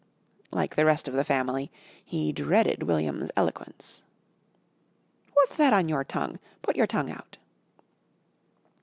Like 0.49 0.75
the 0.77 0.83
rest 0.87 1.07
of 1.07 1.13
the 1.13 1.23
family, 1.23 1.71
he 2.03 2.31
dreaded 2.31 2.81
William's 2.81 3.29
eloquence. 3.37 4.01
"What's 5.33 5.55
that 5.57 5.73
on 5.73 5.87
your 5.87 6.03
tongue! 6.03 6.39
Put 6.63 6.75
your 6.75 6.87
tongue 6.87 7.11
out." 7.11 7.37